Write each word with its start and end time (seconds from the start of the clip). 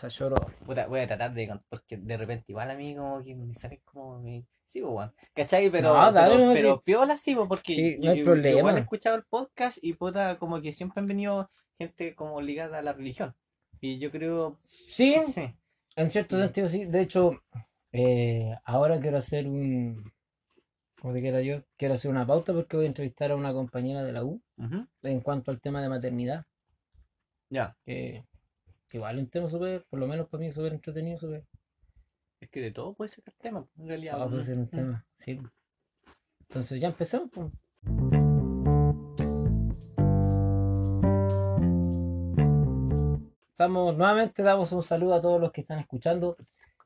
sea, 0.00 0.08
lloro. 0.08 0.36
Puta, 0.66 0.86
voy 0.86 1.00
a 1.00 1.06
tratar 1.06 1.32
de. 1.34 1.60
Porque 1.68 1.96
de 1.96 2.16
repente, 2.16 2.46
igual 2.48 2.70
a 2.70 2.74
mí, 2.76 2.94
como 2.96 3.22
que 3.22 3.34
me 3.34 3.54
sale 3.54 3.80
como. 3.84 4.20
Mi... 4.20 4.44
Sí, 4.64 4.80
pues, 4.80 4.92
weón. 4.94 5.12
¿Cachai? 5.34 5.70
Pero, 5.70 5.94
No, 5.94 6.12
dale, 6.12 6.34
pero, 6.34 6.46
no, 6.46 6.54
pero 6.54 6.74
sí. 6.76 6.82
piola 6.84 7.16
sí, 7.16 7.34
pues, 7.34 7.48
porque 7.48 7.74
Sí, 7.74 7.96
no 7.98 8.10
hay 8.12 8.18
yo- 8.18 8.24
yo 8.24 8.32
igual 8.34 8.42
problema. 8.42 8.78
he 8.78 8.80
escuchado 8.80 9.16
el 9.16 9.24
podcast 9.24 9.78
y, 9.82 9.94
puta, 9.94 10.38
como 10.38 10.60
que 10.60 10.72
siempre 10.72 11.00
han 11.00 11.06
venido 11.08 11.50
gente 11.78 12.14
como 12.14 12.40
ligada 12.40 12.78
a 12.78 12.82
la 12.82 12.92
religión. 12.92 13.34
Y 13.80 13.98
yo 13.98 14.10
creo. 14.10 14.58
Sí, 14.62 15.16
Sí. 15.26 15.54
en 15.96 16.10
cierto 16.10 16.38
sentido 16.38 16.68
sí. 16.68 16.84
De 16.84 17.00
hecho, 17.00 17.40
eh, 17.92 18.54
ahora 18.64 19.00
quiero 19.00 19.16
hacer 19.18 19.46
un. 19.48 20.12
Como 21.00 21.14
te 21.14 21.20
quiera 21.22 21.40
yo, 21.40 21.62
quiero 21.78 21.94
hacer 21.94 22.10
una 22.10 22.26
pauta 22.26 22.52
porque 22.52 22.76
voy 22.76 22.84
a 22.84 22.88
entrevistar 22.88 23.30
a 23.30 23.36
una 23.36 23.54
compañera 23.54 24.02
de 24.04 24.12
la 24.12 24.22
U 24.22 24.42
Ujú. 24.58 24.86
en 25.02 25.20
cuanto 25.20 25.50
al 25.50 25.58
tema 25.60 25.80
de 25.80 25.88
maternidad. 25.88 26.44
Ya. 27.48 27.74
Que, 27.84 28.24
que 28.29 28.29
igual 28.96 29.16
es 29.18 29.24
un 29.24 29.30
tema 29.30 29.48
súper, 29.48 29.84
por 29.88 29.98
lo 30.00 30.06
menos 30.06 30.28
para 30.28 30.42
mí, 30.42 30.52
súper 30.52 30.72
entretenido, 30.72 31.18
súper. 31.18 31.44
Es 32.40 32.48
que 32.50 32.60
de 32.60 32.70
todo 32.72 32.94
puede 32.94 33.10
ser 33.10 33.24
el 33.26 33.34
tema, 33.34 33.66
en 33.78 33.88
realidad. 33.88 34.22
Ah, 34.22 34.28
puede 34.28 34.44
ser 34.44 34.58
un 34.58 34.68
tema, 34.68 35.04
sí. 35.18 35.40
Entonces 36.48 36.80
ya 36.80 36.88
empezamos. 36.88 37.30
pues. 37.32 37.50
Estamos, 43.50 43.96
nuevamente 43.96 44.42
damos 44.42 44.72
un 44.72 44.82
saludo 44.82 45.14
a 45.14 45.20
todos 45.20 45.40
los 45.40 45.52
que 45.52 45.60
están 45.60 45.78
escuchando. 45.78 46.36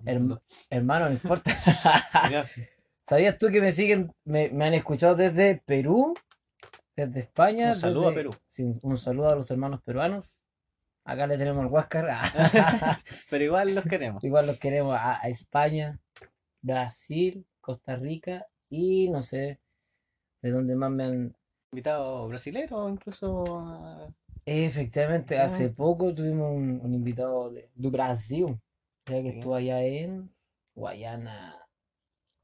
Herm- 0.04 0.40
hermano, 0.70 1.06
no 1.06 1.12
importa. 1.12 1.50
¿Sabías 3.08 3.38
tú 3.38 3.48
que 3.48 3.60
me 3.60 3.70
siguen, 3.72 4.12
me, 4.24 4.48
me 4.50 4.64
han 4.66 4.74
escuchado 4.74 5.14
desde 5.14 5.62
Perú, 5.64 6.14
desde 6.96 7.20
España? 7.20 7.72
Un 7.74 7.80
saludo 7.80 8.08
a 8.08 8.14
Perú. 8.14 8.34
sí, 8.48 8.74
un 8.82 8.96
saludo 8.96 9.28
a 9.30 9.36
los 9.36 9.50
hermanos 9.50 9.82
peruanos. 9.82 10.36
Acá 11.04 11.26
le 11.26 11.36
tenemos 11.38 11.64
el 11.64 11.70
Huáscar. 11.70 12.06
Pero 13.30 13.44
igual 13.44 13.74
los 13.74 13.84
queremos. 13.84 14.24
Igual 14.24 14.46
los 14.46 14.58
queremos 14.58 14.94
a, 14.96 15.20
a 15.22 15.28
España, 15.28 15.98
Brasil, 16.62 17.46
Costa 17.60 17.96
Rica 17.96 18.46
y 18.70 19.10
no 19.10 19.20
sé 19.22 19.60
de 20.42 20.50
dónde 20.50 20.74
más 20.76 20.90
me 20.90 21.04
han... 21.04 21.36
Invitado 21.72 22.28
brasilero, 22.28 22.88
incluso. 22.88 23.44
ah, 23.48 24.08
Efectivamente, 24.46 25.38
Ah. 25.38 25.44
hace 25.44 25.70
poco 25.70 26.14
tuvimos 26.14 26.52
un, 26.54 26.80
un 26.82 26.94
invitado 26.94 27.50
de, 27.50 27.68
de 27.74 27.88
Brasil, 27.88 28.46
ya 29.06 29.22
que 29.22 29.28
estuvo 29.30 29.54
allá 29.56 29.82
en 29.82 30.30
Guayana. 30.74 31.56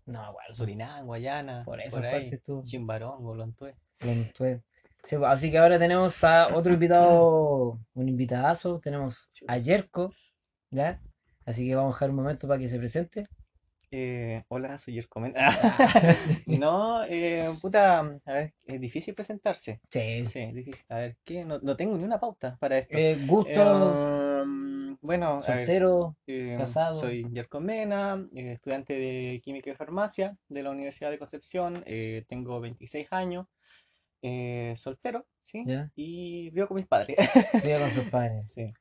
No, 0.06 0.34
Surinam, 0.52 1.06
Guayana, 1.06 1.62
por 1.64 1.80
esa 1.80 1.96
por 1.98 2.02
parte 2.02 2.16
ahí, 2.16 2.28
estuvo. 2.32 2.64
Chimbarón, 2.64 3.22
Golontué. 3.22 3.76
Lontué. 4.00 4.62
Sí, 5.04 5.16
pues, 5.16 5.30
así 5.30 5.50
que 5.50 5.58
ahora 5.58 5.78
tenemos 5.78 6.22
a 6.24 6.54
otro 6.54 6.72
invitado, 6.72 7.78
un 7.94 8.08
invitadazo, 8.08 8.78
tenemos 8.80 9.30
a 9.48 9.58
Yerko, 9.58 10.12
¿ya? 10.70 11.00
Así 11.46 11.66
que 11.68 11.74
vamos 11.74 11.94
a 11.94 11.96
dejar 11.96 12.10
un 12.10 12.16
momento 12.16 12.46
para 12.46 12.60
que 12.60 12.68
se 12.68 12.78
presente. 12.78 13.26
Eh, 13.92 14.44
hola, 14.48 14.78
soy 14.78 14.94
Yercomen. 14.94 15.34
No, 16.46 17.02
eh, 17.08 17.50
puta, 17.60 17.98
a 18.24 18.32
ver, 18.32 18.52
es 18.64 18.80
difícil 18.80 19.14
presentarse. 19.14 19.80
Sí, 19.90 20.24
Sí, 20.26 20.38
es 20.38 20.54
difícil. 20.54 20.84
A 20.88 20.96
ver, 20.98 21.16
¿qué? 21.24 21.44
No, 21.44 21.58
no 21.60 21.76
tengo 21.76 21.96
ni 21.96 22.04
una 22.04 22.20
pauta 22.20 22.56
para 22.60 22.78
esto. 22.78 22.96
Eh, 22.96 23.18
gustos, 23.26 23.98
Em, 24.42 24.96
bueno, 25.00 25.26
a 25.26 25.34
ver, 25.34 25.42
soltero, 25.42 26.16
eh, 26.28 26.54
casado. 26.56 26.96
soy 26.98 27.26
Yerko 27.32 27.58
Mena, 27.58 28.24
eh, 28.36 28.52
estudiante 28.52 28.92
de 28.94 29.40
Química 29.42 29.70
y 29.70 29.74
Farmacia 29.74 30.36
de 30.48 30.62
la 30.62 30.70
Universidad 30.70 31.10
de 31.10 31.18
Concepción. 31.18 31.82
eh, 31.86 32.24
tengo 32.28 32.60
26 32.60 33.08
años, 33.12 33.46
eh, 34.22 34.74
soltero, 34.76 35.26
¿sí? 35.42 35.64
¿ya? 35.66 35.90
Y 35.96 36.50
vivo 36.50 36.68
con 36.68 36.76
mis 36.76 36.86
padres. 36.86 37.16
Vive 37.64 37.78
con 37.78 37.90
sus 37.90 38.04
padres. 38.10 38.52
Sí. 38.52 38.72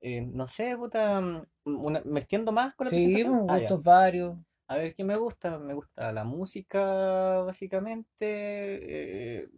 Eh, 0.00 0.20
no 0.20 0.46
sé, 0.46 0.76
puta, 0.76 1.20
mm, 1.20 1.46
una- 1.64 2.02
me 2.04 2.20
extiendo 2.20 2.52
más 2.52 2.74
con 2.74 2.86
la 2.86 2.90
Sí, 2.90 3.24
pues, 3.24 3.40
Ah, 3.48 3.58
gustos 3.58 3.82
varios. 3.84 4.36
A 4.68 4.76
ver, 4.76 4.94
¿qué 4.94 5.04
me 5.04 5.16
gusta? 5.16 5.58
Me 5.58 5.74
gusta 5.74 6.12
la 6.12 6.24
música, 6.24 7.40
básicamente. 7.42 8.14
eh, 8.20 9.48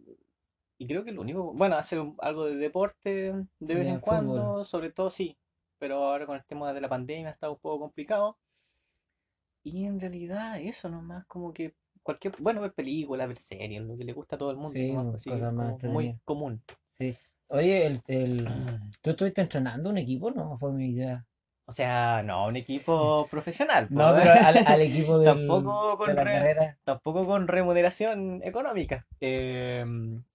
y 0.79 0.87
creo 0.87 1.03
que 1.03 1.11
lo 1.11 1.21
único, 1.21 1.53
bueno, 1.53 1.75
hacer 1.75 1.99
algo 2.19 2.45
de 2.45 2.55
deporte 2.55 3.33
de 3.59 3.75
vez 3.75 3.87
en 3.87 3.99
fútbol. 3.99 4.01
cuando, 4.01 4.63
sobre 4.63 4.91
todo 4.91 5.09
sí. 5.09 5.37
Pero 5.79 5.95
ahora 6.03 6.25
con 6.25 6.35
el 6.37 6.45
tema 6.45 6.71
de 6.73 6.81
la 6.81 6.89
pandemia 6.89 7.29
está 7.31 7.49
un 7.49 7.57
poco 7.57 7.79
complicado. 7.79 8.37
Y 9.63 9.85
en 9.85 9.99
realidad 9.99 10.59
eso 10.61 10.89
nomás, 10.89 11.25
como 11.25 11.53
que 11.53 11.75
cualquier, 12.07 12.33
bueno, 12.39 12.61
ver 12.61 12.71
películas, 12.71 13.27
ver 13.27 13.37
series, 13.37 13.81
lo 13.83 13.97
que 13.97 14.05
le 14.05 14.13
gusta 14.13 14.37
a 14.37 14.39
todo 14.39 14.51
el 14.51 14.55
mundo, 14.57 14.71
Sí, 14.71 14.93
nomás, 14.93 15.11
pues, 15.11 15.21
así, 15.21 15.29
cosas 15.29 15.53
más 15.53 15.73
como 15.81 15.93
muy 15.93 16.15
común. 16.23 16.61
Sí. 16.97 17.15
Oye, 17.49 17.85
el, 17.85 18.01
el... 18.07 18.47
¿tú 19.01 19.09
estuviste 19.09 19.41
entrenando 19.41 19.89
un 19.89 19.97
equipo? 19.97 20.31
No, 20.31 20.57
fue 20.57 20.71
mi 20.71 20.87
idea. 20.91 21.25
O 21.65 21.73
sea, 21.73 22.23
no, 22.23 22.47
un 22.47 22.55
equipo 22.55 23.27
profesional. 23.31 23.87
No, 23.89 24.15
pero 24.15 24.31
al, 24.31 24.65
al 24.65 24.81
equipo 24.81 25.19
del, 25.19 25.33
Tampoco 25.35 25.97
con 25.97 26.07
de 26.07 26.13
la 26.13 26.23
re- 26.23 26.31
carrera. 26.31 26.77
Tampoco 26.85 27.25
con 27.25 27.45
remuneración 27.49 28.39
económica. 28.41 29.05
Eh, 29.19 29.83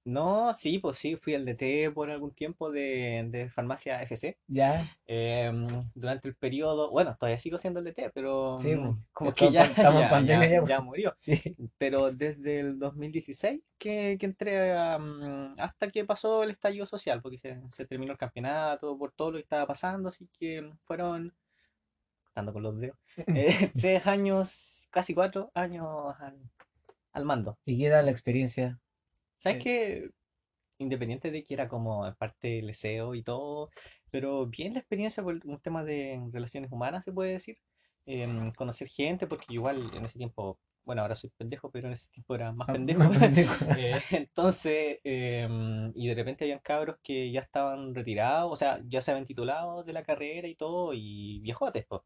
no, 0.05 0.53
sí, 0.55 0.79
pues 0.79 0.99
sí, 0.99 1.17
fui 1.17 1.35
al 1.35 1.45
DT 1.45 1.91
por 1.93 2.11
algún 2.11 2.33
tiempo 2.33 2.71
de, 2.73 3.27
de 3.31 3.51
farmacia 3.51 4.03
FC. 4.03 4.39
Ya, 4.49 4.87
Eh, 5.07 5.51
durante 5.95 6.29
el 6.29 6.35
periodo, 6.37 6.91
bueno, 6.91 7.17
todavía 7.19 7.39
sigo 7.39 7.59
siendo 7.59 7.81
el 7.81 7.87
DT, 7.87 8.11
pero 8.15 8.59
Sí, 8.59 8.75
mm, 8.77 8.81
pues, 8.81 8.97
como 9.13 9.35
que 9.35 9.53
ya, 9.53 9.65
en- 9.65 9.71
estamos 9.77 10.03
en 10.03 10.03
ya, 10.03 10.11
pandemia 10.11 10.49
ya- 10.49 10.65
ya, 10.67 10.81
pues. 10.81 10.87
murió. 10.87 11.17
sí. 11.21 11.57
Pero 11.79 12.13
desde 12.13 12.61
el 12.61 12.79
2016 12.79 13.61
que, 13.79 14.17
que 14.19 14.27
entré 14.27 14.73
a, 14.77 14.99
mm, 14.99 15.57
hasta 15.59 15.91
que 15.91 16.05
pasó 16.05 16.43
el 16.43 16.51
estallido 16.51 16.87
social, 16.87 17.21
porque 17.23 17.39
se, 17.39 17.61
se 17.73 17.87
terminó 17.87 18.13
el 18.13 18.19
campeonato, 18.19 18.97
por 18.99 19.13
todo 19.13 19.33
lo 19.33 19.37
que 19.39 19.43
estaba 19.43 19.67
pasando, 19.67 20.09
así 20.09 20.29
que 20.39 20.71
fueron, 20.85 21.33
contando 22.25 22.53
con 22.53 22.63
los 22.63 22.79
dedos, 22.81 22.97
eh, 23.37 23.73
tres 23.77 24.07
años, 24.07 24.89
casi 24.91 25.15
cuatro 25.15 25.51
años 25.55 25.87
al, 26.21 26.39
al 27.13 27.25
mando. 27.27 27.59
¿Y 27.65 27.79
qué 27.79 27.91
tal 27.91 28.07
la 28.07 28.13
experiencia? 28.13 28.81
¿Sabes 29.43 29.59
Sí. 29.59 29.65
qué? 29.65 30.11
Independiente 30.79 31.31
de 31.31 31.45
que 31.45 31.55
era 31.55 31.69
como 31.69 32.13
parte 32.17 32.49
del 32.49 32.67
liceo 32.69 33.15
y 33.15 33.23
todo, 33.23 33.71
pero 34.11 34.47
bien 34.47 34.75
la 34.75 34.81
experiencia 34.81 35.23
por 35.23 35.35
un 35.47 35.61
tema 35.61 35.85
de 35.85 36.21
relaciones 36.33 36.73
humanas, 36.73 37.05
se 37.05 37.13
puede 37.13 37.33
decir. 37.33 37.59
Em, 38.07 38.53
conocer 38.53 38.89
gente, 38.89 39.27
porque 39.29 39.47
igual 39.55 39.91
en 39.95 40.05
ese 40.05 40.19
tiempo, 40.19 40.59
bueno, 40.85 41.03
ahora 41.03 41.15
soy 41.17 41.31
pendejo, 41.37 41.71
pero 41.71 41.87
en 41.89 41.95
ese 41.95 42.11
tiempo 42.11 42.35
era 42.35 42.53
más 42.53 42.69
Ah, 42.69 42.73
pendejo. 42.73 43.05
más 43.05 43.13
pendejo. 43.13 43.55
Eh, 43.79 44.03
entonces, 44.11 44.99
em, 45.05 45.93
y 45.95 46.09
de 46.09 46.15
repente 46.15 46.45
habían 46.45 46.59
cabros 46.61 46.97
que 47.03 47.31
ya 47.33 47.41
estaban 47.41 47.95
retirados, 47.95 48.53
o 48.53 48.57
sea, 48.57 48.81
ya 48.87 49.03
se 49.03 49.13
habían 49.13 49.27
titulado 49.27 49.85
de 49.85 49.93
la 49.93 50.03
carrera 50.05 50.49
y 50.49 50.57
todo, 50.57 50.93
y 50.95 51.41
viejotes, 51.41 51.87
pues, 51.89 52.03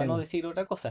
para 0.00 0.06
Sí, 0.06 0.08
no 0.12 0.18
decir 0.18 0.46
otra 0.46 0.66
cosa. 0.66 0.90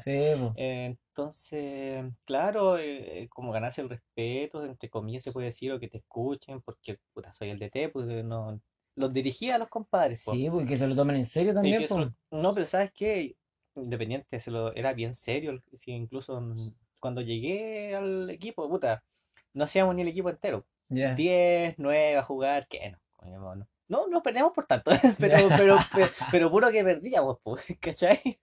Eh, 0.56 0.86
Entonces, 0.86 2.06
claro, 2.26 2.78
eh, 2.78 3.28
como 3.30 3.52
ganarse 3.52 3.82
el 3.82 3.90
respeto, 3.90 4.64
entre 4.66 4.90
comillas 4.90 5.24
se 5.24 5.32
puede 5.32 5.48
decir, 5.48 5.72
o 5.72 5.80
que 5.80 5.88
te 5.88 5.98
escuchen, 5.98 6.62
porque 6.62 7.00
puta, 7.14 7.34
soy 7.34 7.50
el 7.50 7.60
DT, 7.60 7.90
pues 7.90 8.08
eh, 8.10 8.24
no, 8.24 8.60
los 8.96 9.14
dirigía 9.14 9.56
a 9.56 9.58
los 9.58 9.70
compadres, 9.70 10.24
po. 10.24 10.34
Sí, 10.34 10.50
porque 10.50 10.78
se 10.78 10.88
lo 10.88 10.96
toman 10.96 11.16
en 11.18 11.26
serio 11.26 11.54
también, 11.54 11.82
eso- 11.84 12.12
no, 12.32 12.54
pero 12.54 12.66
¿sabes 12.66 12.92
qué? 12.94 13.36
Independiente, 13.76 14.40
se 14.40 14.52
lo, 14.52 14.74
era 14.74 14.94
bien 14.94 15.14
serio, 15.14 15.62
sí, 15.74 15.92
incluso 15.92 16.40
mm, 16.42 16.74
cuando 17.00 17.22
llegué 17.22 17.96
al 17.96 18.30
equipo, 18.30 18.68
puta, 18.70 19.04
no 19.54 19.64
hacíamos 19.64 19.96
ni 19.96 20.02
el 20.02 20.10
equipo 20.10 20.30
entero. 20.30 20.66
Ya. 20.90 21.14
10, 21.16 21.76
9 21.78 22.18
a 22.18 22.24
jugar, 22.24 22.68
que 22.68 22.92
no, 22.92 22.98
coño, 23.18 23.56
no. 23.56 23.68
No, 23.88 24.08
no 24.08 24.22
perdíamos 24.22 24.54
por 24.54 24.66
tanto, 24.68 24.92
pero, 25.20 25.36
pero, 25.58 25.78
pero, 25.94 26.08
pero 26.32 26.52
puro 26.52 26.72
que 26.72 26.84
perdíamos, 26.84 27.38
pues, 27.44 27.64
¿cachai? 27.80 28.40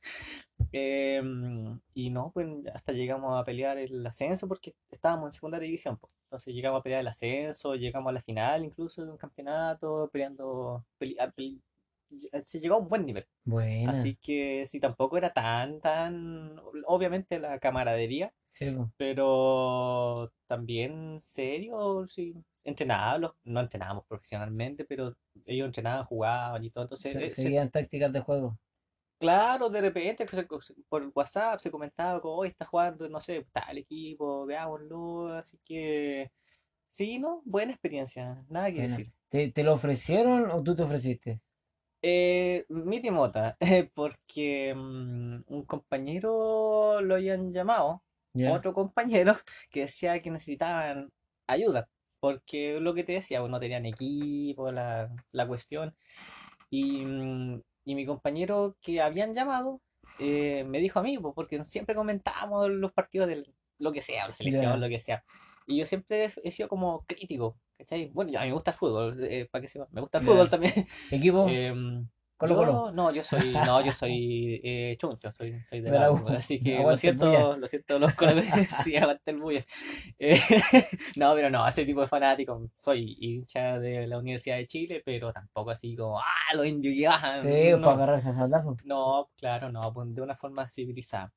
Em, 0.73 1.81
y 1.95 2.11
no, 2.11 2.31
pues 2.33 2.49
hasta 2.75 2.93
llegamos 2.93 3.39
a 3.41 3.45
pelear 3.45 3.79
el 3.79 4.05
ascenso 4.07 4.47
porque 4.49 4.75
estábamos 4.91 5.29
en 5.29 5.33
segunda 5.33 5.59
división, 5.59 5.97
pues. 5.99 6.15
Entonces 6.25 6.55
llegamos 6.55 6.81
a 6.81 6.83
pelear 6.83 7.01
el 7.01 7.09
ascenso, 7.09 7.75
llegamos 7.75 8.11
a 8.11 8.13
la 8.15 8.23
final 8.23 8.65
incluso 8.65 9.05
de 9.05 9.11
un 9.13 9.17
campeonato, 9.19 10.09
peleando, 10.13 10.85
pele- 10.99 11.17
a 11.21 11.31
pele- 11.31 11.61
se 12.45 12.61
llegó 12.61 12.75
a 12.77 12.79
un 12.79 12.89
buen 12.89 13.07
nivel. 13.07 13.27
Buena. 13.45 13.93
Así 13.93 14.17
que 14.17 14.65
sí, 14.67 14.81
tampoco 14.81 15.17
era 15.17 15.33
tan, 15.33 15.81
tan, 15.81 16.59
obviamente 16.87 17.39
la 17.39 17.59
camaradería, 17.59 18.33
Sí, 18.51 18.67
pero 18.97 20.33
también 20.47 21.21
serio, 21.21 22.07
sí, 22.09 22.35
entrenábamos, 22.65 23.33
no 23.45 23.61
entrenábamos 23.61 24.05
profesionalmente, 24.07 24.85
pero 24.85 25.15
ellos 25.45 25.67
entrenaban, 25.67 26.05
jugaban 26.07 26.65
y 26.65 26.71
todo, 26.71 26.85
entonces, 26.85 27.13
Se- 27.13 27.25
eh, 27.27 27.31
se- 27.31 27.43
seguían 27.43 27.71
tácticas 27.71 28.13
de 28.13 28.21
juego. 28.21 28.59
Claro, 29.19 29.69
de 29.71 29.81
repente 29.81 30.27
por 30.89 31.11
WhatsApp 31.15 31.61
se 31.61 31.71
comentaba 31.71 32.21
como, 32.21 32.37
hoy 32.37 32.49
está 32.49 32.65
jugando, 32.67 33.09
no 33.09 33.21
sé, 33.21 33.47
tal 33.53 33.79
equipo, 33.79 34.47
veámoslo, 34.47 35.29
así 35.35 35.59
que, 35.65 36.31
sí, 36.91 37.19
¿no? 37.19 37.43
Buena 37.45 37.73
experiencia, 37.73 38.45
nada 38.49 38.73
que 38.73 38.83
decir. 38.83 39.13
¿Te, 39.29 39.51
te 39.53 39.63
lo 39.65 39.75
ofrecieron 39.75 40.51
o 40.51 40.63
tú 40.63 40.75
te 40.77 40.83
ofreciste? 40.83 41.41
Eh, 42.03 42.65
mi 42.69 43.01
timota, 43.03 43.57
porque 43.95 44.75
mm, 44.75 45.43
un 45.49 45.65
compañero 45.67 47.01
lo 47.01 47.15
habían 47.17 47.53
llamado, 47.53 48.05
Ya. 48.35 48.53
otro 48.53 48.73
compañero 48.75 49.37
que 49.71 49.81
decía 49.83 50.21
que 50.23 50.31
necesitaban 50.31 51.11
ayuda, 51.47 51.89
porque 52.21 52.79
lo 52.81 52.95
que 52.95 53.03
te 53.05 53.13
decía, 53.15 53.41
pues, 53.41 53.51
no 53.51 53.59
tenían 53.61 53.87
equipo, 53.87 54.71
la, 54.71 55.11
la 55.33 55.47
cuestión, 55.49 55.97
y 56.71 57.05
mm, 57.05 57.63
y 57.87 57.95
mi 57.95 58.05
compañero 58.05 58.77
que 58.83 59.01
habían 59.01 59.33
llamado 59.33 59.81
eh, 60.19 60.65
me 60.65 60.81
dijo 60.81 60.99
a 60.99 61.03
mí, 61.03 61.19
porque 61.19 61.65
siempre 61.65 61.95
comentábamos 61.95 62.69
los 62.69 62.93
partidos 62.93 63.29
de 63.29 63.47
lo 63.79 63.93
que 63.93 64.03
sea, 64.03 64.29
la 64.29 64.35
selección, 64.35 64.81
lo 64.81 64.89
que 64.89 65.01
sea. 65.01 65.25
Y 65.67 65.79
yo 65.79 65.87
siempre 65.87 66.33
he 66.43 66.51
sido 66.51 66.69
como 66.69 67.05
crítico, 67.07 67.57
¿cachai? 67.79 68.11
Bueno, 68.13 68.39
a 68.39 68.43
mí 68.43 68.49
me 68.49 68.55
gusta 68.55 68.73
el 68.73 68.77
fútbol, 68.77 69.25
eh, 69.25 69.49
para 69.51 69.63
que 69.63 69.69
sepa, 69.69 69.87
me 69.93 70.01
gusta 70.01 70.19
el 70.19 70.25
Ya. 70.25 70.31
fútbol 70.33 70.51
también. 70.51 70.73
Equipo, 71.11 71.47
Em, 71.49 72.07
Colo 72.37 72.53
yo- 72.55 72.59
Colo. 72.59 72.93
No, 72.93 73.11
yo 73.13 73.25
soy, 73.25 73.51
no, 73.53 73.81
yo 73.85 73.93
soy 73.93 74.61
eh, 74.63 74.97
chuncho, 74.99 75.33
soy, 75.33 75.59
soy 75.65 75.81
de 75.81 75.91
De 75.91 75.99
la 75.99 76.11
U. 76.11 76.17
U, 76.23 76.29
así 76.29 76.61
que 76.63 76.77
lo 76.83 76.97
siento, 76.97 77.57
lo 77.57 77.67
siento 77.67 77.99
los 77.99 78.13
colores, 78.15 78.45
sí, 78.85 78.97
aguante 78.97 79.31
el 79.31 79.39
bulla. 79.39 79.65
Eh, 80.19 80.41
no, 81.17 81.35
pero 81.35 81.49
no, 81.51 81.67
ese 81.67 81.85
tipo 81.87 82.03
de 82.03 82.09
fanático, 82.09 82.69
soy 82.77 83.17
hincha 83.21 83.79
de 83.79 84.07
la 84.07 84.19
Universidad 84.19 84.57
de 84.57 84.67
Chile, 84.67 85.03
pero 85.05 85.33
tampoco 85.33 85.71
así 85.71 85.97
como, 85.97 86.19
ah, 86.21 86.55
los 86.55 86.67
indios 86.67 86.95
que 86.95 87.07
bajan, 87.09 87.43
Sí, 87.43 87.71
no, 87.71 87.81
para 87.81 87.93
agarrarse 87.93 88.29
a 88.29 88.35
sablazos. 88.35 88.85
no, 88.85 89.31
claro, 89.37 89.73
no, 89.73 89.93
pues, 89.95 90.15
de 90.15 90.21
una 90.21 90.37
forma 90.37 90.69
civilizada. 90.69 91.33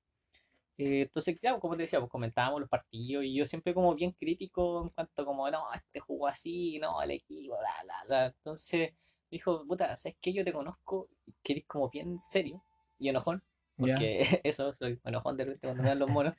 Eh, 0.77 1.01
entonces, 1.01 1.37
claro, 1.39 1.59
como 1.59 1.75
te 1.75 1.83
decía, 1.83 1.99
pues 1.99 2.09
comentábamos 2.11 2.61
los 2.61 2.69
partidos 2.69 3.25
y 3.25 3.33
yo 3.35 3.45
siempre 3.45 3.73
como 3.73 3.93
bien 3.95 4.11
crítico 4.13 4.83
en 4.83 4.89
cuanto 4.89 5.25
como, 5.25 5.49
no, 5.51 5.63
este 5.73 5.99
jugó 5.99 6.27
así, 6.27 6.79
no, 6.79 7.01
el 7.01 7.11
equipo, 7.11 7.57
bla, 7.57 7.69
bla, 7.83 7.95
bla. 8.07 8.25
Entonces, 8.27 8.93
dijo, 9.31 9.65
puta, 9.65 9.95
¿sabes 9.95 10.17
qué? 10.21 10.33
Yo 10.33 10.43
te 10.43 10.53
conozco, 10.53 11.09
que 11.43 11.53
eres 11.53 11.65
como 11.65 11.89
bien 11.89 12.19
serio 12.19 12.61
y 12.97 13.09
enojón, 13.09 13.43
porque 13.77 14.19
eso, 14.43 14.73
soy 14.73 14.99
enojón 15.03 15.37
de 15.37 15.45
repente 15.45 15.67
cuando 15.67 15.83
me 15.83 15.89
dan 15.89 15.99
los 15.99 16.09
monos, 16.09 16.35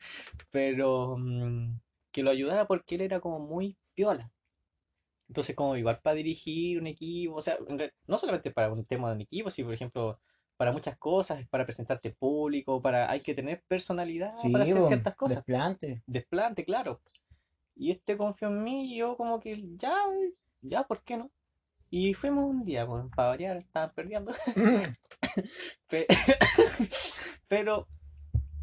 pero 0.50 1.16
mm, 1.18 1.78
que 2.12 2.22
lo 2.22 2.30
ayudara 2.30 2.66
porque 2.66 2.96
él 2.96 3.02
era 3.02 3.20
como 3.20 3.38
muy 3.38 3.76
piola. 3.94 4.30
Entonces, 5.28 5.54
como 5.54 5.76
igual 5.76 6.00
para 6.02 6.16
dirigir 6.16 6.80
un 6.80 6.88
equipo, 6.88 7.36
o 7.36 7.42
sea, 7.42 7.56
no 8.08 8.18
solamente 8.18 8.50
para 8.50 8.72
un 8.72 8.84
tema 8.84 9.10
de 9.10 9.14
un 9.14 9.20
equipo, 9.20 9.50
sino 9.50 9.68
por 9.68 9.74
ejemplo, 9.74 10.18
para 10.56 10.72
muchas 10.72 10.98
cosas, 10.98 11.46
para 11.48 11.64
presentarte 11.64 12.08
en 12.08 12.14
público, 12.16 12.82
para 12.82 13.10
hay 13.10 13.20
que 13.20 13.32
tener 13.32 13.62
personalidad 13.66 14.34
Sí, 14.36 14.50
para 14.50 14.64
hacer 14.64 14.82
ciertas 14.82 15.14
cosas. 15.16 15.36
desplante. 15.36 16.02
Desplante, 16.06 16.64
claro. 16.64 17.00
Y 17.76 17.92
este 17.92 18.16
confió 18.16 18.48
en 18.48 18.62
mí 18.62 18.92
y 18.92 18.98
yo 18.98 19.16
como 19.16 19.40
que 19.40 19.62
ya, 19.78 19.96
ya, 20.60 20.82
¿por 20.82 21.02
qué 21.02 21.16
no? 21.16 21.30
Y 21.90 22.14
fuimos 22.14 22.48
un 22.48 22.64
día, 22.64 22.86
pues, 22.86 23.04
para 23.14 23.28
variar, 23.30 23.56
estaban 23.58 23.92
perdiendo. 23.94 24.32
Pe- 25.88 26.06
Pero 27.48 27.86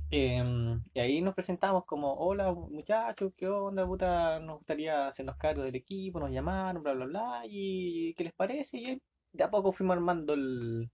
em, 0.09 0.81
y 0.93 0.99
ahí 0.99 1.21
nos 1.21 1.35
presentamos 1.35 1.85
como, 1.85 2.13
hola 2.15 2.53
muchachos, 2.53 3.33
¿qué 3.37 3.47
onda, 3.47 3.85
puta? 3.85 4.39
Nos 4.39 4.57
gustaría 4.59 5.07
hacernos 5.07 5.35
cargo 5.37 5.63
del 5.63 5.75
equipo, 5.75 6.19
nos 6.19 6.31
llamaron, 6.31 6.81
bla, 6.83 6.93
bla, 6.93 7.05
bla, 7.05 7.41
y 7.45 8.13
¿qué 8.15 8.23
les 8.23 8.33
parece? 8.33 8.77
Y 8.77 9.01
de 9.33 9.43
a 9.43 9.49
poco 9.51 9.73
fuimos 9.73 9.95
armando 9.97 10.33
el, 10.33 10.89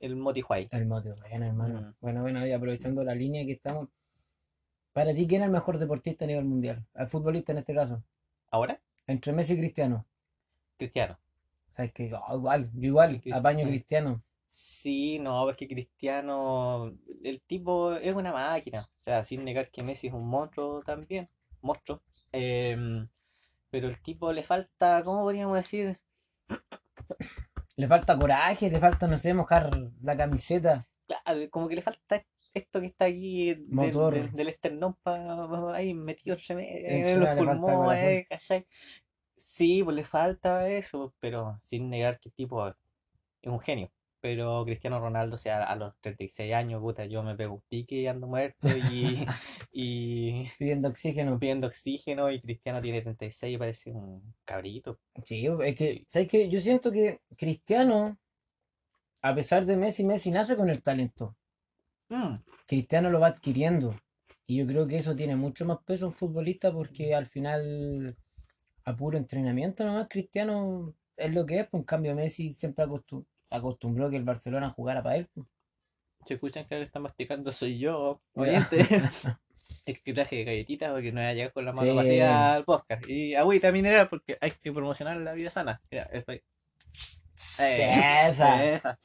el 0.00 0.16
Motihuay. 0.16 0.68
El 0.70 0.86
mote, 0.86 1.12
bueno, 1.12 1.46
hermano. 1.46 1.80
Mm. 1.80 1.94
Bueno, 2.00 2.22
bueno, 2.22 2.46
y 2.46 2.52
aprovechando 2.52 3.04
la 3.04 3.14
línea 3.14 3.44
que 3.44 3.52
estamos. 3.52 3.88
Para 4.94 5.14
ti, 5.14 5.26
¿quién 5.26 5.42
es 5.42 5.46
el 5.46 5.52
mejor 5.52 5.78
deportista 5.78 6.24
a 6.24 6.28
nivel 6.28 6.46
mundial? 6.46 6.84
Al 6.94 7.08
futbolista 7.08 7.52
en 7.52 7.58
este 7.58 7.74
caso. 7.74 8.02
¿Ahora? 8.50 8.80
Entre 9.06 9.32
Messi 9.34 9.52
y 9.52 9.58
Cristiano. 9.58 10.06
Cristiano. 10.78 11.18
¿Sabes 11.76 11.92
qué? 11.92 12.10
Oh, 12.28 12.36
igual, 12.36 12.70
yo 12.74 12.86
igual, 12.88 13.20
apaño. 13.30 13.66
Cristiano. 13.66 14.22
Sí, 14.50 15.18
no, 15.18 15.50
es 15.50 15.56
que 15.56 15.68
Cristiano, 15.68 16.94
el 17.22 17.42
tipo 17.42 17.92
es 17.92 18.14
una 18.14 18.32
máquina, 18.32 18.88
o 18.96 19.00
sea, 19.00 19.22
sin 19.22 19.44
negar 19.44 19.70
que 19.70 19.82
Messi 19.82 20.06
es 20.06 20.14
un 20.14 20.26
monstruo 20.26 20.82
también, 20.82 21.28
monstruo, 21.60 22.00
Em, 22.32 23.06
pero 23.70 23.88
el 23.88 24.00
tipo 24.00 24.32
le 24.32 24.42
falta, 24.42 25.02
¿cómo 25.04 25.22
podríamos 25.22 25.56
decir? 25.58 25.98
Le 27.76 27.86
falta 27.86 28.18
coraje, 28.18 28.70
le 28.70 28.80
falta, 28.80 29.06
no 29.06 29.18
sé, 29.18 29.34
mojar 29.34 29.70
la 30.02 30.16
camiseta. 30.16 30.86
Claro, 31.06 31.50
como 31.50 31.68
que 31.68 31.74
le 31.76 31.82
falta 31.82 32.24
esto 32.54 32.80
que 32.80 32.86
está 32.86 33.04
aquí 33.04 33.48
del, 33.54 33.68
Motor. 33.68 34.14
del, 34.14 34.32
del 34.32 34.48
esternón 34.48 34.94
pa- 35.02 35.74
ahí 35.74 35.92
metido 35.92 36.36
en 36.48 37.20
los 37.20 37.28
pulmones, 37.36 38.26
¿cachai? 38.28 38.66
Sí, 39.36 39.82
pues 39.82 39.96
le 39.96 40.04
falta 40.04 40.68
eso, 40.68 41.14
pero 41.20 41.60
sin 41.64 41.90
negar 41.90 42.18
que 42.20 42.28
el 42.30 42.34
tipo 42.34 42.66
es 42.68 42.74
un 43.44 43.60
genio. 43.60 43.90
Pero 44.20 44.64
Cristiano 44.64 45.00
Ronaldo, 45.00 45.36
o 45.36 45.38
sea, 45.38 45.64
a 45.64 45.76
los 45.76 45.94
36 46.00 46.52
años, 46.54 46.80
puta, 46.80 47.06
yo 47.06 47.22
me 47.22 47.36
pego 47.36 47.54
un 47.56 47.62
pique 47.68 47.96
y 47.96 48.06
ando 48.08 48.26
muerto 48.26 48.68
y, 48.76 49.26
y 49.72 50.48
Pidiendo 50.58 50.88
oxígeno. 50.88 51.38
pidiendo 51.38 51.66
oxígeno 51.68 52.30
y 52.30 52.40
Cristiano 52.40 52.80
tiene 52.82 53.02
36 53.02 53.54
y 53.54 53.58
parece 53.58 53.92
un 53.92 54.34
cabrito. 54.44 54.98
Sí, 55.24 55.46
es 55.64 55.76
que, 55.76 56.06
¿sabes 56.08 56.28
qué? 56.28 56.48
Yo 56.48 56.60
siento 56.60 56.90
que 56.90 57.20
Cristiano, 57.36 58.18
a 59.22 59.34
pesar 59.34 59.66
de 59.66 59.76
Messi, 59.76 60.04
Messi 60.04 60.30
nace 60.30 60.56
con 60.56 60.70
el 60.70 60.82
talento. 60.82 61.36
Mm, 62.08 62.36
Cristiano 62.66 63.10
lo 63.10 63.20
va 63.20 63.28
adquiriendo. 63.28 63.94
Y 64.46 64.56
yo 64.58 64.66
creo 64.66 64.86
que 64.86 64.98
eso 64.98 65.14
tiene 65.16 65.36
mucho 65.36 65.64
más 65.64 65.78
peso 65.84 66.06
en 66.06 66.12
futbolista 66.14 66.72
porque 66.72 67.14
al 67.14 67.26
final, 67.26 68.16
a 68.86 68.96
puro 68.96 69.18
entrenamiento 69.18 69.84
nomás, 69.84 70.08
Cristiano 70.08 70.94
es 71.16 71.34
lo 71.34 71.44
que 71.44 71.60
es. 71.60 71.66
Pues, 71.68 71.80
en 71.80 71.84
cambio, 71.84 72.14
Messi 72.14 72.52
siempre 72.52 72.84
acostum- 72.86 73.26
acostumbró 73.50 74.08
que 74.08 74.16
el 74.16 74.24
Barcelona 74.24 74.70
jugara 74.70 75.02
para 75.02 75.16
él. 75.16 75.28
pues. 75.34 75.46
Si 76.26 76.34
escuchan 76.34 76.66
que 76.66 76.80
está 76.82 76.98
masticando 76.98 77.52
soy 77.52 77.78
yo, 77.78 78.20
oyente. 78.34 78.78
Es 79.84 80.00
que 80.00 80.12
traje 80.12 80.42
galletitas 80.42 80.90
porque 80.90 81.12
no 81.12 81.20
voy 81.20 81.30
a 81.30 81.34
llegar 81.34 81.52
con 81.52 81.64
la 81.64 81.72
mano 81.72 81.90
Sí. 81.90 81.96
vacía 81.96 82.54
al 82.54 82.64
podcast. 82.64 83.08
Y 83.08 83.36
agüita 83.36 83.70
mineral 83.70 84.08
porque 84.08 84.36
hay 84.40 84.50
que 84.50 84.72
promocionar 84.72 85.16
la 85.18 85.32
vida 85.32 85.48
sana. 85.50 85.80
Mira, 85.90 86.04
es 86.12 86.28
ahí. 86.28 86.42
Eh, 87.60 88.26
Esa. 88.28 88.64
esa. 88.64 88.98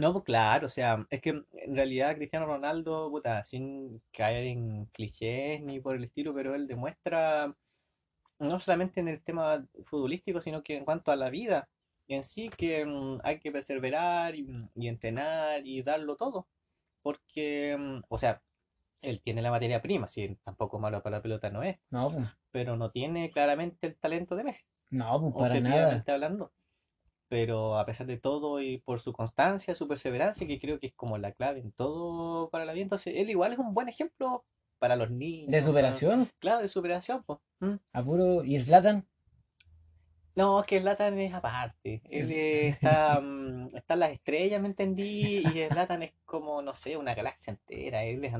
No, 0.00 0.12
pues 0.12 0.24
claro, 0.24 0.66
o 0.66 0.70
sea, 0.70 1.06
es 1.10 1.20
que 1.20 1.30
en 1.30 1.76
realidad 1.76 2.16
Cristiano 2.16 2.46
Ronaldo, 2.46 3.10
puta, 3.10 3.42
sin 3.42 4.00
caer 4.12 4.46
en 4.46 4.86
clichés 4.86 5.60
ni 5.62 5.78
por 5.80 5.94
el 5.94 6.04
estilo, 6.04 6.34
pero 6.34 6.54
él 6.54 6.66
demuestra 6.66 7.54
no 8.38 8.58
solamente 8.58 9.00
en 9.00 9.08
el 9.08 9.22
tema 9.22 9.66
futbolístico, 9.84 10.40
sino 10.40 10.62
que 10.62 10.76
en 10.78 10.84
cuanto 10.84 11.12
a 11.12 11.16
la 11.16 11.28
vida 11.28 11.68
en 12.08 12.24
sí, 12.24 12.48
que 12.48 12.84
mm, 12.84 13.20
hay 13.22 13.38
que 13.38 13.52
perseverar 13.52 14.34
y, 14.34 14.48
y 14.74 14.88
entrenar 14.88 15.66
y 15.66 15.82
darlo 15.82 16.16
todo. 16.16 16.48
Porque, 17.02 17.76
mm, 17.78 18.02
o 18.08 18.18
sea, 18.18 18.42
él 19.02 19.20
tiene 19.20 19.42
la 19.42 19.50
materia 19.50 19.80
prima, 19.80 20.08
si 20.08 20.34
tampoco 20.44 20.78
malo 20.78 21.02
para 21.02 21.18
la 21.18 21.22
pelota 21.22 21.50
no 21.50 21.62
es, 21.62 21.78
No, 21.90 22.10
pues, 22.10 22.26
pero 22.50 22.76
no 22.76 22.90
tiene 22.90 23.30
claramente 23.30 23.86
el 23.86 23.96
talento 23.96 24.34
de 24.34 24.44
Messi 24.44 24.64
no, 24.90 25.32
pues 25.32 25.48
para 25.48 25.60
nada. 25.60 26.04
hablando. 26.08 26.52
Pero 27.30 27.78
a 27.78 27.86
pesar 27.86 28.08
de 28.08 28.16
todo 28.18 28.60
y 28.60 28.78
por 28.78 29.00
su 29.00 29.12
constancia, 29.12 29.74
su 29.76 29.86
perseverancia, 29.86 30.46
que 30.48 30.58
creo 30.58 30.80
que 30.80 30.88
es 30.88 30.94
como 30.94 31.16
la 31.16 31.30
clave 31.30 31.60
en 31.60 31.70
todo 31.70 32.50
para 32.50 32.64
la 32.64 32.72
vida, 32.72 32.82
entonces 32.82 33.14
él 33.16 33.30
igual 33.30 33.52
es 33.52 33.58
un 33.60 33.72
buen 33.72 33.88
ejemplo 33.88 34.44
para 34.80 34.96
los 34.96 35.12
niños. 35.12 35.46
De 35.48 35.58
para- 35.58 35.66
superación, 35.66 36.28
Claro, 36.40 36.60
de 36.60 36.66
superación, 36.68 37.22
pues. 37.24 37.38
¿Mm? 37.60 37.74
a 37.92 38.02
puro. 38.02 38.42
¿Y 38.44 38.58
Zlatan? 38.58 39.06
No, 40.34 40.60
es 40.60 40.66
que 40.66 40.80
Zlatan 40.80 41.18
es 41.20 41.32
aparte. 41.32 42.02
Él 42.10 42.30
eh, 42.32 42.68
está, 42.68 43.20
mm, 43.20 43.76
están 43.76 44.00
las 44.00 44.10
estrellas, 44.12 44.60
me 44.60 44.68
entendí, 44.68 45.38
y 45.38 45.68
Zlatan 45.70 46.02
es 46.02 46.12
como, 46.24 46.62
no 46.62 46.74
sé, 46.74 46.96
una 46.96 47.14
galaxia 47.14 47.52
entera. 47.52 48.02
Él 48.04 48.24
es, 48.24 48.34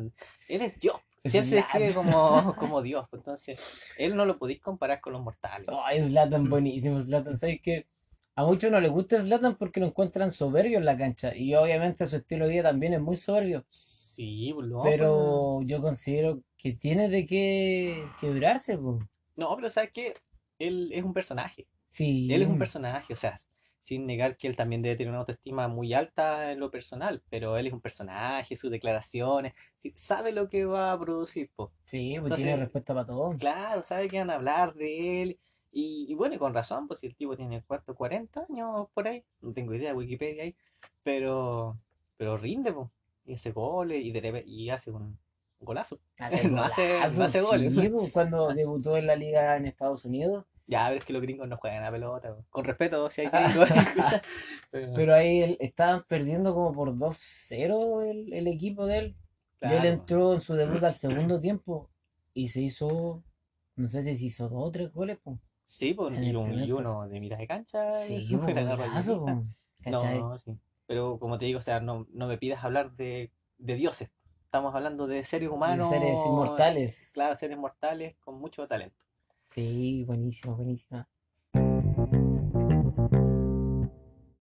él 0.49 0.63
es 0.63 0.79
Dios. 0.81 0.97
Si 1.23 1.37
él 1.37 1.47
se 1.47 1.57
describe 1.57 1.93
como, 1.93 2.55
como 2.59 2.81
Dios, 2.83 3.07
entonces 3.13 3.61
él 3.99 4.17
no 4.17 4.25
lo 4.25 4.39
podéis 4.39 4.61
comparar 4.61 5.01
con 5.03 5.13
los 5.13 5.23
mortales. 5.23 5.69
Ay, 5.85 6.03
Zlatan, 6.09 6.49
buenísimo, 6.49 6.99
Zlatan. 7.01 7.37
¿Sabes 7.39 7.61
qué? 7.63 7.87
A 8.41 8.45
muchos 8.47 8.73
no 8.73 8.81
les 8.81 8.91
gusta 8.91 9.21
Zlatan 9.21 9.57
porque 9.57 9.81
lo 9.81 9.87
encuentran 9.87 10.33
soberbio 10.33 10.79
en 10.79 10.87
la 10.87 10.97
cancha. 10.97 11.37
Y 11.37 11.55
obviamente 11.55 12.07
su 12.07 12.17
estilo 12.17 12.47
de 12.47 12.53
vida 12.53 12.63
también 12.63 12.95
es 12.95 13.01
muy 13.03 13.17
soberbio. 13.17 13.67
Sí, 13.69 14.51
pues, 14.55 14.67
pues, 14.73 14.83
Pero 14.83 15.61
yo 15.63 15.83
considero 15.83 16.41
que 16.57 16.73
tiene 16.73 17.11
de 17.11 17.27
qué 17.27 18.03
quebrarse, 18.19 18.79
pues. 18.79 19.05
No, 19.37 19.55
pero 19.57 19.69
¿sabes 19.69 19.91
qué? 19.93 20.15
Él 20.59 20.91
es 20.91 21.05
un 21.05 21.13
personaje. 21.13 21.67
Sí. 21.91 22.33
Él 22.33 22.41
es 22.41 22.49
un 22.49 22.59
personaje, 22.59 23.13
o 23.13 23.17
sea, 23.17 23.39
sin 23.83 24.07
negar 24.07 24.39
que 24.39 24.49
él 24.49 24.57
también 24.57 24.81
debe 24.81 24.97
tener 24.97 25.11
una 25.11 25.21
autoestima 25.21 25.69
muy 25.69 25.93
alta 25.93 26.51
en 26.53 26.61
lo 26.61 26.71
personal, 26.71 27.23
pero 27.29 27.59
él 27.59 27.67
es 27.67 27.75
un 27.75 27.83
personaje, 27.83 28.57
sus 28.57 28.71
declaraciones, 28.71 29.53
sí, 29.81 29.93
sabe 29.97 30.33
lo 30.33 30.49
que 30.49 30.65
va 30.65 30.93
a 30.93 30.99
producir. 30.99 31.51
Sí, 31.85 32.13
pues 32.15 32.25
Entonces- 32.25 32.39
tiene 32.39 32.57
respuesta 32.57 32.95
para 32.95 33.07
todo. 33.07 33.37
Claro, 33.37 33.83
sabe 33.83 34.09
que 34.09 34.19
van 34.19 34.31
a 34.31 34.37
hablar 34.37 34.73
de 34.73 35.23
él. 35.23 35.39
Y, 35.73 36.07
y 36.09 36.15
bueno, 36.15 36.35
y 36.35 36.39
con 36.39 36.53
razón, 36.55 36.89
pues 36.89 37.01
si 37.01 37.07
el 37.07 37.15
tipo 37.15 37.37
tiene 37.37 37.63
cuarto 37.63 37.95
40 37.95 38.47
años 38.49 38.89
por 38.93 39.07
ahí, 39.07 39.23
no 39.41 39.53
tengo 39.53 39.73
idea, 39.75 39.95
Wikipedia 39.95 40.43
ahí, 40.43 40.57
pero, 41.05 41.79
pero 42.17 42.37
rinde, 42.37 42.73
pues, 42.73 42.89
y 43.27 43.35
hace 43.35 43.53
goles 43.53 44.05
y, 44.05 44.11
de 44.11 44.21
repe- 44.23 44.45
y 44.47 44.71
hace 44.71 44.91
un 44.91 45.17
golazo. 45.61 46.01
No 46.51 46.63
hace- 46.63 46.99
no 47.17 47.25
hace 47.25 47.41
goles. 47.41 47.75
sí, 47.75 47.89
pues, 47.89 48.13
cuando 48.13 48.49
Hace- 48.51 48.57
debutó 48.61 48.97
en 48.97 49.07
la 49.07 49.15
liga 49.17 49.57
en 49.57 49.67
Estados 49.67 50.05
Unidos. 50.05 50.45
Ya, 50.67 50.87
pero 50.87 50.99
es 50.99 51.05
que 51.05 51.13
los 51.13 51.23
gringos 51.23 51.49
no 51.49 51.57
juegan 51.57 51.85
a 51.85 51.91
pelota, 51.91 52.33
po. 52.35 52.45
con 52.49 52.65
respeto 52.65 53.11
si 53.11 53.23
hay 53.23 53.27
gringos, 53.33 53.69
pero- 54.71 54.93
Pero 54.95 55.15
ahí 55.15 55.57
estaban 55.61 56.05
perdiendo 56.09 56.55
como 56.55 56.73
por 56.73 56.93
2-0 56.97 58.03
el, 58.11 58.33
el 58.33 58.47
equipo 58.49 58.87
de 58.87 58.99
él. 58.99 59.17
Y 59.63 59.67
él 59.67 59.71
claro. 59.73 59.89
entró 59.89 60.35
en 60.35 60.41
su 60.41 60.55
debut 60.55 60.83
al 60.83 60.97
segundo 60.97 61.39
tiempo 61.41 61.91
y 62.35 62.49
se 62.49 62.61
hizo, 62.63 63.23
no 63.77 63.89
sé 63.89 64.03
si 64.03 64.17
se 64.17 64.25
hizo 64.25 64.49
dos 64.49 64.69
o 64.69 64.71
tres 64.73 64.93
goles, 64.93 65.19
pues. 65.23 65.39
Sí, 65.71 65.95
pues, 65.95 66.19
y, 66.21 66.35
un- 66.35 66.49
primer 66.49 66.69
y 66.69 66.73
uno 66.73 67.09
de 67.09 67.21
mitad 67.21 67.39
de 67.39 67.47
cancha. 67.47 67.93
Sí, 67.93 68.27
y 68.29 68.37
pues, 68.37 68.55
golazo, 68.55 68.77
rayadita. 68.83 69.35
po. 69.37 69.45
¿cachai? 69.85 70.19
No, 70.19 70.39
sí. 70.41 70.59
Pero 70.87 71.19
como 71.21 71.39
te 71.39 71.45
digo, 71.45 71.61
o 71.61 71.63
sea, 71.63 71.79
no, 71.81 72.07
no 72.13 72.27
me 72.27 72.39
pidas 72.39 72.65
hablar 72.65 72.93
de, 72.97 73.31
de 73.59 73.75
dioses. 73.77 74.11
Estamos 74.45 74.75
hablando 74.75 75.07
de 75.07 75.23
seres 75.23 75.49
De 75.49 75.55
humanos. 75.55 75.89
seres 75.89 76.27
inmortales. 76.27 77.11
Claro, 77.15 77.37
seres 77.37 77.57
mortales 77.57 78.17
con 78.19 78.41
mucho 78.41 78.67
talento. 78.67 78.97
Sí, 79.51 80.03
buenísimo, 80.05 80.57
buenísimo. 80.57 81.07